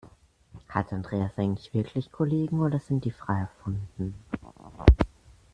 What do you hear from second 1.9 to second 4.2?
Kollegen, oder sind die frei erfunden?